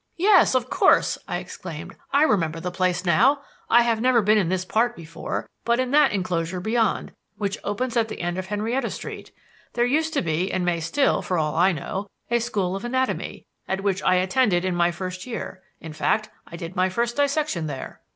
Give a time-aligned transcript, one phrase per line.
[0.17, 1.95] "Yes, of course!" I exclaimed.
[2.11, 3.43] "I remember the place now.
[3.69, 7.95] I have never been in this part before, but in that enclosure beyond, which opens
[7.95, 9.29] at the end of Henrietta Street,
[9.73, 12.83] there used to be and may be still, for all I know, a school of
[12.83, 17.15] anatomy, at which I attended in my first year; in fact, I did my first
[17.17, 18.01] dissection there."